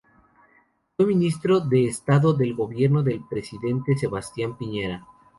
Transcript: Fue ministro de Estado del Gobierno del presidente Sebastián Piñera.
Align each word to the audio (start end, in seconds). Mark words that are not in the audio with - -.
Fue 0.97 1.05
ministro 1.05 1.59
de 1.59 1.85
Estado 1.85 2.33
del 2.33 2.55
Gobierno 2.55 3.03
del 3.03 3.21
presidente 3.29 3.95
Sebastián 3.95 4.57
Piñera. 4.57 5.05